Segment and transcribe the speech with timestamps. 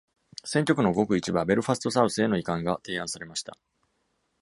[0.43, 3.55] 選挙区のごく一部はベルファスト・サウスへの移管が提案されました。